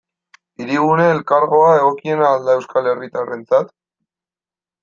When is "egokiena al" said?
1.81-2.49